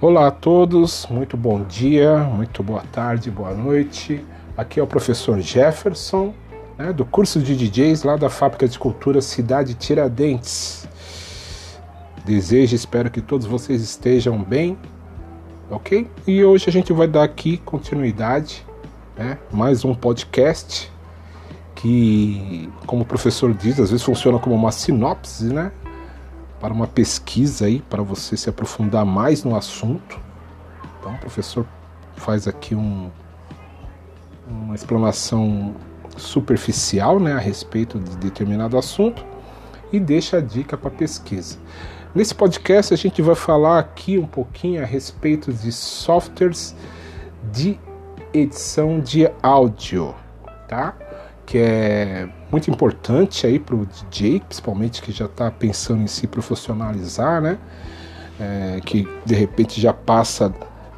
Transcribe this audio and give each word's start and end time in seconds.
Olá 0.00 0.28
a 0.28 0.30
todos, 0.30 1.08
muito 1.10 1.36
bom 1.36 1.64
dia, 1.64 2.18
muito 2.18 2.62
boa 2.62 2.84
tarde, 2.92 3.32
boa 3.32 3.52
noite. 3.52 4.24
Aqui 4.56 4.78
é 4.78 4.82
o 4.82 4.86
professor 4.86 5.40
Jefferson, 5.40 6.32
né, 6.78 6.92
do 6.92 7.04
curso 7.04 7.40
de 7.40 7.56
DJs 7.56 8.04
lá 8.04 8.14
da 8.16 8.30
Fábrica 8.30 8.68
de 8.68 8.78
Cultura 8.78 9.20
Cidade 9.20 9.74
Tiradentes. 9.74 10.88
Desejo, 12.24 12.76
espero 12.76 13.10
que 13.10 13.20
todos 13.20 13.44
vocês 13.44 13.82
estejam 13.82 14.40
bem, 14.40 14.78
ok? 15.68 16.08
E 16.28 16.44
hoje 16.44 16.66
a 16.68 16.72
gente 16.72 16.92
vai 16.92 17.08
dar 17.08 17.24
aqui 17.24 17.56
continuidade, 17.56 18.64
né, 19.16 19.36
mais 19.50 19.84
um 19.84 19.96
podcast 19.96 20.92
que, 21.74 22.70
como 22.86 23.02
o 23.02 23.04
professor 23.04 23.52
diz, 23.52 23.80
às 23.80 23.90
vezes 23.90 24.06
funciona 24.06 24.38
como 24.38 24.54
uma 24.54 24.70
sinopse, 24.70 25.46
né? 25.46 25.72
Para 26.60 26.72
uma 26.72 26.86
pesquisa 26.86 27.66
aí, 27.66 27.80
para 27.80 28.02
você 28.02 28.36
se 28.36 28.48
aprofundar 28.48 29.04
mais 29.04 29.44
no 29.44 29.56
assunto. 29.56 30.18
Então, 30.98 31.14
o 31.14 31.18
professor 31.18 31.66
faz 32.16 32.48
aqui 32.48 32.74
um, 32.74 33.10
uma 34.48 34.74
explanação 34.74 35.74
superficial 36.16 37.20
né, 37.20 37.32
a 37.32 37.38
respeito 37.38 37.98
de 37.98 38.16
determinado 38.16 38.76
assunto 38.76 39.24
e 39.92 40.00
deixa 40.00 40.38
a 40.38 40.40
dica 40.40 40.76
para 40.76 40.90
pesquisa. 40.90 41.58
Nesse 42.14 42.34
podcast 42.34 42.92
a 42.92 42.96
gente 42.96 43.22
vai 43.22 43.34
falar 43.34 43.78
aqui 43.78 44.18
um 44.18 44.26
pouquinho 44.26 44.82
a 44.82 44.86
respeito 44.86 45.52
de 45.52 45.70
softwares 45.70 46.74
de 47.52 47.78
edição 48.32 48.98
de 48.98 49.30
áudio, 49.42 50.14
tá? 50.66 50.96
que 51.48 51.56
é 51.56 52.28
muito 52.50 52.70
importante 52.70 53.46
aí 53.46 53.58
para 53.58 53.74
o 53.74 53.86
DJ, 53.86 54.40
principalmente 54.40 55.02
que 55.02 55.12
já 55.12 55.26
está 55.26 55.50
pensando 55.50 56.02
em 56.02 56.06
se 56.06 56.26
profissionalizar, 56.26 57.40
né? 57.40 57.58
É, 58.40 58.80
que 58.84 59.06
de 59.24 59.34
repente 59.34 59.80
já 59.80 59.92
passa 59.92 60.54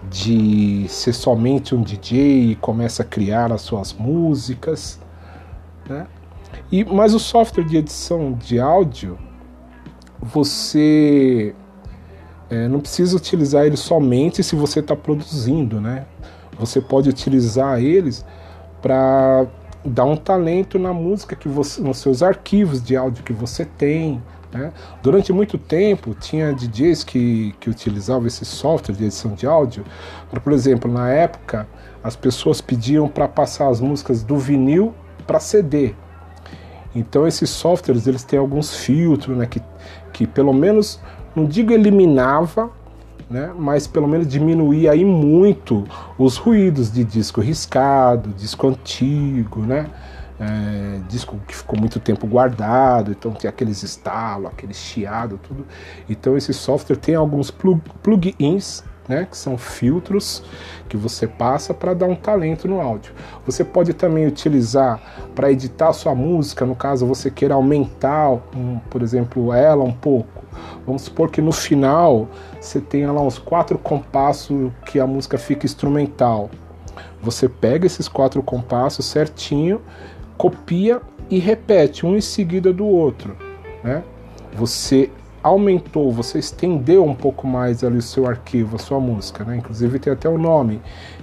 de 0.08 0.86
ser 0.88 1.12
somente 1.12 1.74
um 1.74 1.82
DJ 1.82 2.52
e 2.52 2.54
começa 2.56 3.02
a 3.02 3.04
criar 3.04 3.52
as 3.52 3.62
suas 3.62 3.92
músicas, 3.92 5.00
né? 5.88 6.06
E 6.70 6.84
mas 6.84 7.14
o 7.14 7.18
software 7.18 7.64
de 7.64 7.76
edição 7.76 8.32
de 8.32 8.60
áudio 8.60 9.18
você 10.22 11.54
é, 12.50 12.68
não 12.68 12.80
precisa 12.80 13.16
utilizar 13.16 13.64
ele 13.64 13.76
somente 13.76 14.42
se 14.42 14.54
você 14.54 14.80
está 14.80 14.94
produzindo, 14.94 15.80
né? 15.80 16.06
Você 16.58 16.80
pode 16.80 17.08
utilizar 17.08 17.80
eles 17.80 18.24
para 18.82 19.46
dá 19.84 20.04
um 20.04 20.16
talento 20.16 20.78
na 20.78 20.92
música 20.92 21.34
que 21.34 21.48
você, 21.48 21.80
nos 21.80 21.98
seus 21.98 22.22
arquivos 22.22 22.82
de 22.82 22.96
áudio 22.96 23.24
que 23.24 23.32
você 23.32 23.64
tem. 23.64 24.22
Né? 24.52 24.72
Durante 25.02 25.32
muito 25.32 25.56
tempo 25.56 26.14
tinha 26.14 26.52
DJs 26.52 27.04
que, 27.04 27.54
que 27.60 27.70
utilizavam 27.70 28.26
esse 28.26 28.44
software 28.44 28.94
de 28.94 29.04
edição 29.04 29.32
de 29.32 29.46
áudio. 29.46 29.84
Por 30.42 30.52
exemplo, 30.52 30.90
na 30.90 31.10
época 31.10 31.66
as 32.02 32.16
pessoas 32.16 32.60
pediam 32.60 33.08
para 33.08 33.28
passar 33.28 33.68
as 33.68 33.80
músicas 33.80 34.22
do 34.22 34.36
vinil 34.36 34.94
para 35.26 35.38
CD. 35.38 35.94
Então 36.94 37.26
esses 37.26 37.50
softwares 37.50 38.06
eles 38.06 38.24
têm 38.24 38.38
alguns 38.38 38.74
filtros, 38.74 39.36
né, 39.36 39.46
que, 39.46 39.62
que 40.12 40.26
pelo 40.26 40.52
menos 40.52 41.00
não 41.34 41.44
digo 41.44 41.72
eliminava, 41.72 42.70
né? 43.30 43.52
mas 43.56 43.86
pelo 43.86 44.08
menos 44.08 44.26
diminuir 44.26 44.88
aí 44.88 45.04
muito 45.04 45.84
os 46.18 46.36
ruídos 46.36 46.92
de 46.92 47.04
disco 47.04 47.40
riscado, 47.40 48.30
disco 48.30 48.66
antigo, 48.66 49.60
né? 49.60 49.86
É, 50.42 51.00
disco 51.06 51.38
que 51.46 51.54
ficou 51.54 51.78
muito 51.78 52.00
tempo 52.00 52.26
guardado, 52.26 53.10
então 53.10 53.30
tem 53.32 53.46
aqueles 53.46 53.82
estalos, 53.82 54.50
aquele 54.50 54.72
chiado, 54.72 55.38
tudo. 55.46 55.66
Então 56.08 56.34
esse 56.34 56.54
software 56.54 56.96
tem 56.96 57.14
alguns 57.14 57.50
plug 57.50 57.82
plugins, 58.02 58.82
né, 59.06 59.26
que 59.28 59.36
são 59.36 59.58
filtros 59.58 60.42
que 60.88 60.96
você 60.96 61.26
passa 61.26 61.74
para 61.74 61.92
dar 61.92 62.06
um 62.06 62.14
talento 62.14 62.68
no 62.68 62.80
áudio. 62.80 63.12
Você 63.44 63.64
pode 63.64 63.92
também 63.92 64.26
utilizar 64.26 65.00
para 65.34 65.50
editar 65.50 65.92
sua 65.92 66.14
música, 66.14 66.64
no 66.64 66.76
caso 66.76 67.04
você 67.04 67.30
queira 67.30 67.54
aumentar, 67.54 68.30
um, 68.56 68.78
por 68.88 69.02
exemplo, 69.02 69.52
ela 69.52 69.82
um 69.82 69.92
pouco. 69.92 70.44
Vamos 70.86 71.02
supor 71.02 71.30
que 71.30 71.40
no 71.40 71.52
final 71.52 72.28
você 72.60 72.80
tenha 72.80 73.12
lá 73.12 73.20
uns 73.20 73.38
quatro 73.38 73.78
compassos 73.78 74.72
que 74.86 74.98
a 74.98 75.06
música 75.06 75.38
fica 75.38 75.66
instrumental. 75.66 76.50
Você 77.22 77.48
pega 77.48 77.86
esses 77.86 78.08
quatro 78.08 78.42
compassos 78.42 79.06
certinho, 79.06 79.80
copia 80.36 81.00
e 81.30 81.38
repete 81.38 82.04
um 82.04 82.16
em 82.16 82.20
seguida 82.20 82.72
do 82.72 82.86
outro, 82.86 83.36
né? 83.84 84.02
Você 84.54 85.10
aumentou, 85.42 86.10
você 86.12 86.38
estendeu 86.38 87.04
um 87.04 87.14
pouco 87.14 87.46
mais 87.46 87.82
ali 87.82 87.98
o 87.98 88.02
seu 88.02 88.26
arquivo, 88.26 88.76
a 88.76 88.78
sua 88.78 89.00
música, 89.00 89.44
né? 89.44 89.56
Inclusive 89.56 89.98
tem 89.98 90.12
até 90.12 90.28
o 90.28 90.36
nome 90.36 90.80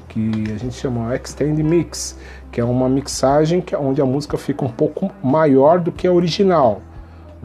que 0.07 0.31
a 0.53 0.57
gente 0.57 0.73
chama 0.73 1.15
Extend 1.15 1.61
Mix, 1.61 2.17
que 2.51 2.59
é 2.59 2.63
uma 2.63 2.89
mixagem 2.89 3.61
que, 3.61 3.75
é 3.75 3.77
onde 3.77 4.01
a 4.01 4.05
música 4.05 4.37
fica 4.37 4.65
um 4.65 4.71
pouco 4.71 5.11
maior 5.23 5.79
do 5.79 5.91
que 5.91 6.07
a 6.07 6.11
original. 6.11 6.81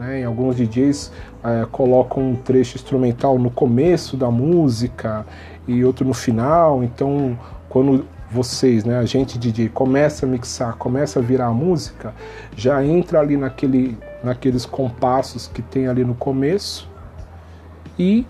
Né? 0.03 0.21
Em 0.21 0.23
alguns 0.25 0.55
DJs 0.57 1.11
é, 1.43 1.65
colocam 1.71 2.31
um 2.31 2.35
trecho 2.35 2.75
instrumental 2.75 3.39
no 3.39 3.49
começo 3.49 4.17
da 4.17 4.29
música 4.29 5.25
e 5.67 5.83
outro 5.83 6.05
no 6.05 6.13
final. 6.13 6.83
Então, 6.83 7.37
quando 7.69 8.05
vocês, 8.29 8.83
né, 8.83 8.97
a 8.97 9.05
gente 9.05 9.37
DJ, 9.37 9.69
começa 9.69 10.25
a 10.25 10.29
mixar, 10.29 10.75
começa 10.75 11.19
a 11.19 11.21
virar 11.21 11.47
a 11.47 11.53
música, 11.53 12.13
já 12.55 12.83
entra 12.83 13.19
ali 13.19 13.37
naquele, 13.37 13.97
naqueles 14.23 14.65
compassos 14.65 15.47
que 15.47 15.61
tem 15.61 15.87
ali 15.87 16.03
no 16.03 16.15
começo 16.15 16.89
e 17.97 18.25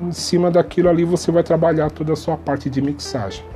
em 0.00 0.12
cima 0.12 0.50
daquilo 0.50 0.88
ali 0.88 1.04
você 1.04 1.32
vai 1.32 1.42
trabalhar 1.42 1.90
toda 1.90 2.12
a 2.12 2.16
sua 2.16 2.36
parte 2.36 2.68
de 2.68 2.82
mixagem. 2.82 3.51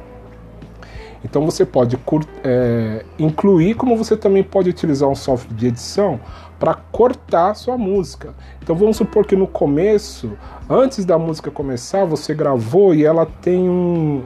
Então 1.26 1.44
você 1.44 1.66
pode 1.66 1.98
é, 2.44 3.04
incluir, 3.19 3.75
como 3.75 3.97
você 3.97 4.16
também 4.16 4.44
pode 4.44 4.70
utilizar 4.70 5.09
um 5.09 5.14
software 5.16 5.56
de 5.56 5.66
edição 5.66 6.20
para 6.56 6.72
cortar 6.72 7.54
sua 7.54 7.76
música. 7.76 8.32
Então 8.62 8.76
vamos 8.76 8.97
supor 8.97 9.26
que 9.26 9.34
no 9.34 9.48
começo, 9.48 10.38
antes 10.70 11.04
da 11.04 11.19
música 11.19 11.50
começar, 11.50 12.04
você 12.04 12.32
gravou 12.32 12.94
e 12.94 13.04
ela 13.04 13.26
tem 13.26 13.69
um, 13.69 14.22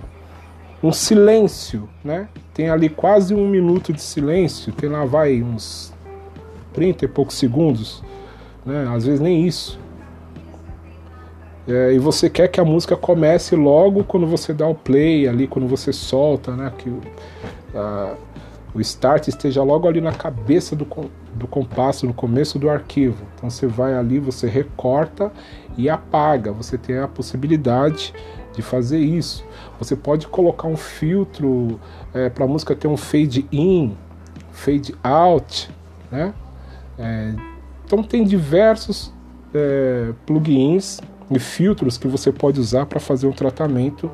um 0.83 0.93
silêncio, 0.93 1.89
né? 2.05 2.29
Tem 2.53 2.69
ali 2.69 2.91
quase 2.91 3.35
um 3.35 3.49
minuto 3.49 3.95
de 3.95 4.03
silêncio, 4.03 4.71
tem 4.71 4.91
lá 4.91 5.07
vai 5.07 5.43
uns 5.43 5.95
30 6.75 7.07
e 7.07 7.09
poucos 7.09 7.37
segundos, 7.37 8.05
né? 8.65 8.87
Às 8.95 9.07
vezes 9.07 9.21
nem 9.21 9.47
isso. 9.47 9.81
É, 11.71 11.93
e 11.93 12.01
você 12.01 12.29
quer 12.29 12.49
que 12.49 12.61
a 12.61 12.65
música 12.65 12.97
comece 12.97 13.55
logo 13.55 14.03
quando 14.03 14.27
você 14.27 14.53
dá 14.53 14.67
o 14.67 14.75
play 14.75 15.29
ali, 15.29 15.47
quando 15.47 15.69
você 15.69 15.93
solta, 15.93 16.57
né? 16.57 16.73
Que 16.77 16.93
a, 17.73 18.17
o 18.75 18.81
start 18.81 19.29
esteja 19.29 19.63
logo 19.63 19.87
ali 19.87 20.01
na 20.01 20.11
cabeça 20.11 20.75
do, 20.75 20.85
do 21.33 21.47
compasso, 21.47 22.07
no 22.07 22.13
começo 22.13 22.59
do 22.59 22.69
arquivo. 22.69 23.25
Então 23.37 23.49
você 23.49 23.69
vai 23.69 23.95
ali, 23.95 24.19
você 24.19 24.49
recorta 24.49 25.33
e 25.79 25.89
apaga. 25.89 26.51
Você 26.51 26.77
tem 26.77 26.99
a 26.99 27.07
possibilidade 27.07 28.13
de 28.53 28.63
fazer 28.63 28.99
isso. 28.99 29.45
Você 29.79 29.95
pode 29.95 30.27
colocar 30.27 30.67
um 30.67 30.77
filtro 30.77 31.79
é, 32.13 32.29
para 32.29 32.47
a 32.47 32.49
música 32.49 32.75
ter 32.75 32.89
um 32.89 32.97
fade 32.97 33.47
in, 33.53 33.97
fade 34.51 34.93
out, 35.05 35.71
né? 36.11 36.35
É, 36.99 37.33
então 37.87 38.03
tem 38.03 38.25
diversos 38.25 39.15
é, 39.55 40.13
plugins 40.27 41.01
e 41.31 41.39
filtros 41.39 41.97
que 41.97 42.09
você 42.09 42.33
pode 42.33 42.59
usar 42.59 42.87
para 42.87 42.99
fazer 42.99 43.27
um 43.27 43.33
tratamento 43.33 44.11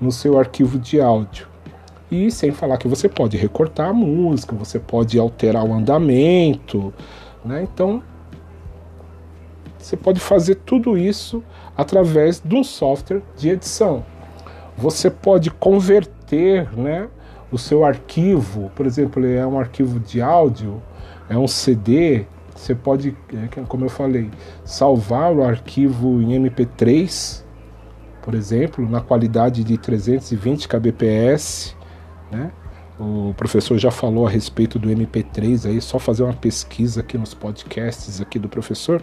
no 0.00 0.12
seu 0.12 0.38
arquivo 0.38 0.78
de 0.78 1.00
áudio. 1.00 1.48
E 2.10 2.30
sem 2.30 2.50
falar 2.50 2.76
que 2.76 2.88
você 2.88 3.08
pode 3.08 3.36
recortar 3.36 3.90
a 3.90 3.92
música, 3.92 4.54
você 4.54 4.78
pode 4.78 5.18
alterar 5.18 5.64
o 5.64 5.72
andamento, 5.72 6.92
né? 7.44 7.62
Então 7.62 8.02
você 9.78 9.96
pode 9.96 10.20
fazer 10.20 10.56
tudo 10.56 10.98
isso 10.98 11.42
através 11.76 12.40
de 12.44 12.54
um 12.54 12.62
software 12.62 13.22
de 13.36 13.48
edição. 13.48 14.04
Você 14.76 15.10
pode 15.10 15.50
converter, 15.50 16.70
né, 16.76 17.08
o 17.50 17.58
seu 17.58 17.84
arquivo, 17.84 18.70
por 18.74 18.86
exemplo, 18.86 19.24
é 19.26 19.46
um 19.46 19.58
arquivo 19.58 19.98
de 19.98 20.20
áudio, 20.20 20.82
é 21.28 21.36
um 21.36 21.48
CD, 21.48 22.26
você 22.60 22.74
pode, 22.74 23.16
é, 23.32 23.62
como 23.62 23.84
eu 23.84 23.88
falei, 23.88 24.30
salvar 24.64 25.32
o 25.32 25.42
arquivo 25.42 26.20
em 26.20 26.38
MP3, 26.38 27.42
por 28.22 28.34
exemplo, 28.34 28.88
na 28.88 29.00
qualidade 29.00 29.64
de 29.64 29.78
320 29.78 30.68
kbps 30.68 31.76
né? 32.30 32.52
O 32.98 33.34
professor 33.34 33.78
já 33.78 33.90
falou 33.90 34.26
a 34.26 34.30
respeito 34.30 34.78
do 34.78 34.88
MP3 34.88 35.66
aí, 35.66 35.80
só 35.80 35.98
fazer 35.98 36.22
uma 36.22 36.34
pesquisa 36.34 37.00
aqui 37.00 37.16
nos 37.16 37.32
podcasts 37.32 38.20
aqui 38.20 38.38
do 38.38 38.48
professor. 38.48 39.02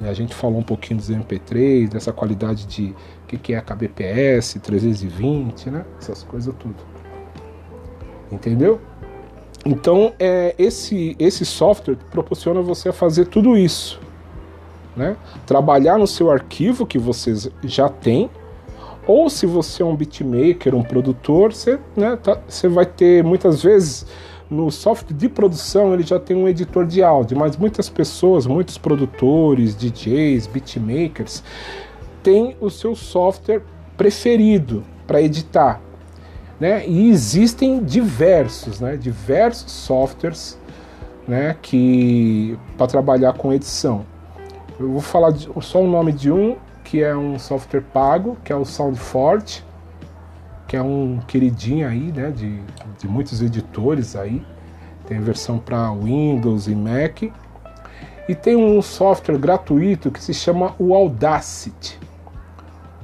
E 0.00 0.06
a 0.06 0.12
gente 0.12 0.34
falou 0.34 0.58
um 0.58 0.62
pouquinho 0.62 0.98
dos 0.98 1.10
MP3, 1.10 1.88
dessa 1.88 2.12
qualidade 2.12 2.66
de 2.66 2.94
o 3.24 3.26
que, 3.26 3.36
que 3.36 3.54
é 3.54 3.60
kbps, 3.60 4.54
320, 4.62 5.70
né? 5.70 5.84
Essas 5.98 6.22
coisas 6.22 6.54
tudo. 6.58 6.76
Entendeu? 8.32 8.80
Então, 9.66 10.12
é, 10.18 10.54
esse, 10.56 11.16
esse 11.18 11.44
software 11.44 11.96
proporciona 12.10 12.62
você 12.62 12.92
fazer 12.92 13.26
tudo 13.26 13.58
isso. 13.58 14.00
Né? 14.96 15.16
Trabalhar 15.44 15.98
no 15.98 16.06
seu 16.06 16.30
arquivo 16.30 16.86
que 16.86 16.98
vocês 16.98 17.50
já 17.64 17.88
têm, 17.88 18.30
Ou 19.06 19.30
se 19.30 19.46
você 19.46 19.82
é 19.82 19.86
um 19.86 19.94
beatmaker, 19.94 20.74
um 20.74 20.82
produtor, 20.82 21.52
você, 21.52 21.78
né, 21.96 22.16
tá, 22.16 22.40
você 22.48 22.66
vai 22.66 22.84
ter 22.84 23.22
muitas 23.22 23.62
vezes 23.62 24.04
no 24.50 24.70
software 24.70 25.14
de 25.14 25.28
produção 25.28 25.94
ele 25.94 26.02
já 26.02 26.18
tem 26.18 26.36
um 26.36 26.48
editor 26.48 26.84
de 26.86 27.02
áudio, 27.02 27.36
mas 27.36 27.56
muitas 27.56 27.88
pessoas, 27.88 28.46
muitos 28.46 28.78
produtores, 28.78 29.76
DJs, 29.76 30.46
beatmakers, 30.48 31.42
têm 32.22 32.56
o 32.60 32.68
seu 32.68 32.96
software 32.96 33.62
preferido 33.96 34.82
para 35.06 35.22
editar. 35.22 35.80
Né? 36.58 36.86
E 36.86 37.10
existem 37.10 37.82
diversos, 37.84 38.80
né? 38.80 38.96
diversos 38.96 39.70
softwares 39.70 40.58
né? 41.28 41.56
que 41.60 42.58
para 42.76 42.86
trabalhar 42.86 43.34
com 43.34 43.52
edição. 43.52 44.06
Eu 44.78 44.92
vou 44.92 45.00
falar 45.00 45.30
de, 45.30 45.48
só 45.60 45.82
o 45.82 45.86
nome 45.86 46.12
de 46.12 46.30
um 46.30 46.56
que 46.84 47.02
é 47.02 47.16
um 47.16 47.38
software 47.38 47.82
pago, 47.82 48.36
que 48.44 48.52
é 48.52 48.56
o 48.56 48.64
SoundForge, 48.64 49.64
que 50.68 50.76
é 50.76 50.82
um 50.82 51.18
queridinho 51.26 51.88
aí, 51.88 52.12
né, 52.12 52.30
de, 52.30 52.60
de 52.98 53.08
muitos 53.08 53.42
editores 53.42 54.14
aí. 54.14 54.42
Tem 55.06 55.20
versão 55.20 55.58
para 55.58 55.90
Windows 55.92 56.68
e 56.68 56.74
Mac. 56.74 57.22
E 58.28 58.34
tem 58.34 58.56
um 58.56 58.80
software 58.82 59.38
gratuito 59.38 60.10
que 60.10 60.22
se 60.22 60.34
chama 60.34 60.74
o 60.78 60.94
Audacity. 60.94 61.98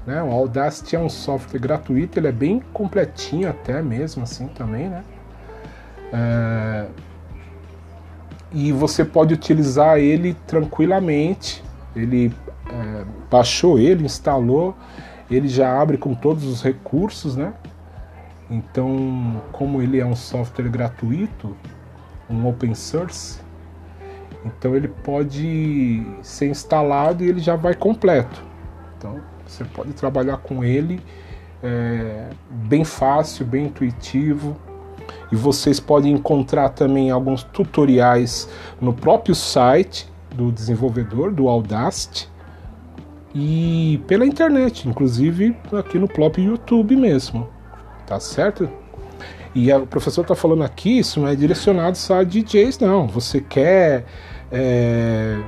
Né? 0.07 0.23
O 0.23 0.31
Audacity 0.31 0.97
é 0.97 0.99
um 0.99 1.09
software 1.09 1.61
gratuito, 1.61 2.19
ele 2.19 2.29
é 2.29 2.33
bem 2.33 2.61
completinho 2.73 3.49
até 3.49 3.81
mesmo 3.81 4.23
assim 4.23 4.49
também, 4.49 4.89
né? 4.89 5.05
É... 6.13 6.87
E 8.53 8.71
você 8.73 9.05
pode 9.05 9.33
utilizar 9.33 9.99
ele 9.99 10.35
tranquilamente. 10.47 11.65
Ele 11.97 12.33
é, 12.71 13.05
baixou 13.31 13.79
ele, 13.79 14.05
instalou, 14.05 14.75
ele 15.31 15.49
já 15.49 15.81
abre 15.81 15.97
com 15.97 16.15
todos 16.15 16.45
os 16.45 16.63
recursos, 16.63 17.37
né? 17.37 17.53
Então, 18.51 19.41
como 19.53 19.81
ele 19.81 19.99
é 19.99 20.05
um 20.05 20.17
software 20.17 20.69
gratuito, 20.69 21.57
um 22.29 22.47
open 22.47 22.75
source, 22.75 23.41
então 24.45 24.75
ele 24.75 24.89
pode 24.89 26.07
ser 26.23 26.49
instalado 26.49 27.25
e 27.25 27.29
ele 27.29 27.41
já 27.41 27.57
vai 27.57 27.75
completo. 27.75 28.43
Então, 28.97 29.21
você 29.53 29.65
pode 29.65 29.93
trabalhar 29.93 30.39
com 30.39 30.65
ele 30.65 31.01
é, 31.63 32.29
bem 32.51 32.85
fácil, 32.85 33.47
bem 33.47 33.67
intuitivo. 33.67 34.57
E 35.31 35.37
vocês 35.37 35.79
podem 35.81 36.13
encontrar 36.13 36.71
também 36.71 37.11
alguns 37.11 37.43
tutoriais 37.43 38.49
no 38.81 38.93
próprio 38.93 39.35
site 39.35 40.11
do 40.35 40.51
desenvolvedor, 40.51 41.33
do 41.33 41.49
Audacity, 41.49 42.31
e 43.35 44.03
pela 44.07 44.27
internet, 44.27 44.89
inclusive 44.89 45.57
aqui 45.73 45.99
no 45.99 46.07
próprio 46.07 46.45
YouTube 46.45 46.97
mesmo, 46.97 47.49
tá 48.07 48.21
certo? 48.21 48.69
E 49.55 49.73
o 49.73 49.87
professor 49.87 50.23
está 50.23 50.35
falando 50.35 50.65
aqui, 50.65 50.99
isso 50.99 51.21
não 51.21 51.29
é 51.29 51.35
direcionado 51.35 51.97
só 51.97 52.21
a 52.21 52.25
DJs, 52.25 52.79
não. 52.79 53.07
Você 53.09 53.41
quer. 53.41 54.05
É, 54.51 55.39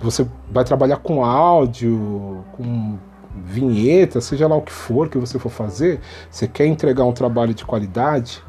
você 0.00 0.26
vai 0.50 0.64
trabalhar 0.64 0.98
com 0.98 1.24
áudio, 1.24 2.44
com 2.52 2.98
vinheta, 3.44 4.20
seja 4.20 4.46
lá 4.46 4.56
o 4.56 4.62
que 4.62 4.72
for 4.72 5.08
que 5.08 5.18
você 5.18 5.38
for 5.38 5.50
fazer, 5.50 6.00
você 6.30 6.46
quer 6.46 6.66
entregar 6.66 7.04
um 7.04 7.12
trabalho 7.12 7.54
de 7.54 7.64
qualidade, 7.64 8.42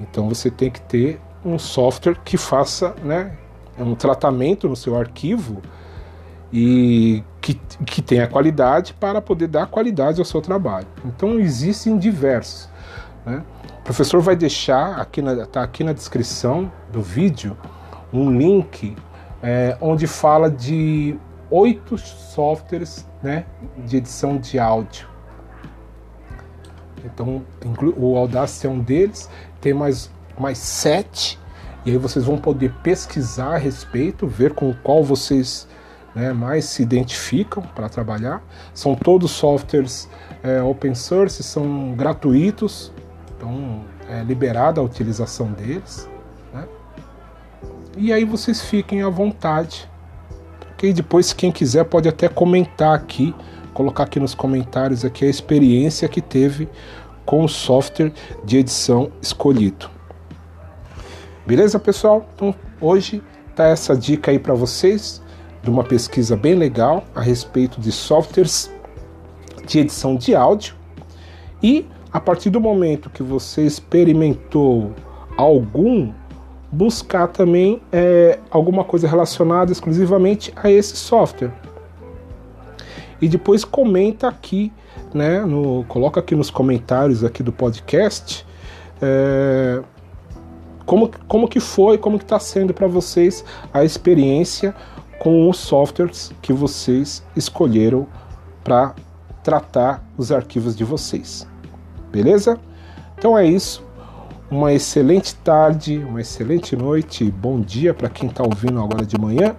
então 0.00 0.28
você 0.28 0.50
tem 0.50 0.70
que 0.70 0.80
ter 0.80 1.20
um 1.44 1.58
software 1.58 2.16
que 2.24 2.36
faça 2.36 2.94
né, 3.02 3.32
um 3.78 3.94
tratamento 3.94 4.68
no 4.68 4.76
seu 4.76 4.96
arquivo 4.96 5.62
e 6.52 7.22
que, 7.40 7.54
que 7.86 8.02
tenha 8.02 8.26
qualidade 8.26 8.94
para 8.94 9.20
poder 9.20 9.48
dar 9.48 9.66
qualidade 9.66 10.18
ao 10.18 10.24
seu 10.24 10.40
trabalho. 10.40 10.86
Então 11.04 11.38
existem 11.38 11.98
diversos. 11.98 12.68
Né? 13.24 13.42
O 13.80 13.82
professor 13.84 14.20
vai 14.20 14.36
deixar 14.36 14.98
aqui 14.98 15.22
na, 15.22 15.46
tá 15.46 15.62
aqui 15.62 15.84
na 15.84 15.92
descrição 15.92 16.70
do 16.90 17.02
vídeo 17.02 17.56
um 18.12 18.30
link 18.36 18.96
é, 19.42 19.76
onde 19.80 20.06
fala 20.06 20.50
de 20.50 21.16
oito 21.50 21.96
softwares 21.98 23.06
né, 23.22 23.44
de 23.86 23.96
edição 23.96 24.38
de 24.38 24.58
áudio. 24.58 25.08
Então 27.04 27.42
o 27.96 28.16
Audacity 28.16 28.66
é 28.66 28.70
um 28.70 28.80
deles, 28.80 29.30
tem 29.60 29.72
mais, 29.72 30.10
mais 30.38 30.58
sete, 30.58 31.38
e 31.84 31.90
aí 31.90 31.96
vocês 31.96 32.24
vão 32.24 32.36
poder 32.36 32.72
pesquisar 32.82 33.54
a 33.54 33.58
respeito, 33.58 34.26
ver 34.26 34.52
com 34.52 34.74
qual 34.74 35.02
vocês 35.02 35.68
né, 36.14 36.32
mais 36.32 36.64
se 36.64 36.82
identificam 36.82 37.62
para 37.62 37.88
trabalhar. 37.88 38.42
São 38.74 38.94
todos 38.94 39.30
softwares 39.30 40.08
é, 40.42 40.60
open 40.62 40.94
source, 40.94 41.42
são 41.42 41.94
gratuitos, 41.94 42.92
então 43.36 43.84
é 44.08 44.22
liberada 44.22 44.80
a 44.80 44.84
utilização 44.84 45.52
deles. 45.52 46.08
Né? 46.52 46.66
E 47.96 48.12
aí 48.12 48.24
vocês 48.24 48.60
fiquem 48.60 49.02
à 49.02 49.08
vontade. 49.08 49.88
Porque 50.78 50.92
depois 50.92 51.32
quem 51.32 51.50
quiser 51.50 51.82
pode 51.86 52.08
até 52.08 52.28
comentar 52.28 52.94
aqui, 52.94 53.34
colocar 53.74 54.04
aqui 54.04 54.20
nos 54.20 54.32
comentários 54.32 55.04
aqui 55.04 55.24
a 55.24 55.28
experiência 55.28 56.08
que 56.08 56.20
teve 56.20 56.68
com 57.26 57.42
o 57.42 57.48
software 57.48 58.12
de 58.44 58.58
edição 58.58 59.10
escolhido. 59.20 59.90
Beleza, 61.44 61.80
pessoal? 61.80 62.24
Então 62.32 62.54
hoje 62.80 63.20
tá 63.56 63.64
essa 63.64 63.96
dica 63.96 64.30
aí 64.30 64.38
para 64.38 64.54
vocês 64.54 65.20
de 65.64 65.68
uma 65.68 65.82
pesquisa 65.82 66.36
bem 66.36 66.54
legal 66.54 67.02
a 67.12 67.20
respeito 67.20 67.80
de 67.80 67.90
softwares 67.90 68.70
de 69.66 69.80
edição 69.80 70.14
de 70.14 70.32
áudio 70.32 70.76
e 71.60 71.88
a 72.12 72.20
partir 72.20 72.50
do 72.50 72.60
momento 72.60 73.10
que 73.10 73.24
você 73.24 73.62
experimentou 73.62 74.94
algum, 75.36 76.12
buscar 76.70 77.28
também 77.28 77.80
é, 77.92 78.38
alguma 78.50 78.84
coisa 78.84 79.08
relacionada 79.08 79.72
exclusivamente 79.72 80.52
a 80.56 80.70
esse 80.70 80.96
software. 80.96 81.52
E 83.20 83.28
depois 83.28 83.64
comenta 83.64 84.28
aqui, 84.28 84.72
né, 85.12 85.40
no, 85.40 85.84
coloca 85.88 86.20
aqui 86.20 86.34
nos 86.34 86.50
comentários 86.50 87.24
aqui 87.24 87.42
do 87.42 87.52
podcast 87.52 88.46
é, 89.00 89.82
como, 90.84 91.10
como 91.26 91.48
que 91.48 91.60
foi, 91.60 91.98
como 91.98 92.18
que 92.18 92.24
está 92.24 92.38
sendo 92.38 92.72
para 92.72 92.86
vocês 92.86 93.44
a 93.72 93.84
experiência 93.84 94.74
com 95.18 95.48
os 95.48 95.58
softwares 95.58 96.32
que 96.40 96.52
vocês 96.52 97.22
escolheram 97.36 98.06
para 98.62 98.94
tratar 99.42 100.04
os 100.16 100.30
arquivos 100.30 100.76
de 100.76 100.84
vocês. 100.84 101.46
Beleza? 102.10 102.58
Então 103.16 103.36
é 103.36 103.44
isso 103.44 103.87
uma 104.50 104.72
excelente 104.72 105.34
tarde, 105.36 105.98
uma 105.98 106.20
excelente 106.20 106.74
noite, 106.74 107.30
bom 107.30 107.60
dia 107.60 107.92
para 107.92 108.08
quem 108.08 108.28
está 108.28 108.42
ouvindo 108.42 108.80
agora 108.80 109.04
de 109.04 109.18
manhã. 109.18 109.54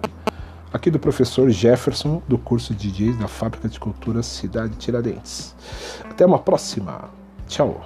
Aqui 0.72 0.90
do 0.90 0.98
professor 0.98 1.50
Jefferson, 1.50 2.22
do 2.28 2.38
curso 2.38 2.74
de 2.74 2.90
DJs 2.90 3.18
da 3.18 3.28
Fábrica 3.28 3.68
de 3.68 3.78
Cultura 3.78 4.22
Cidade 4.22 4.76
Tiradentes. 4.76 5.54
Até 6.08 6.24
uma 6.24 6.38
próxima. 6.38 7.10
Tchau. 7.48 7.80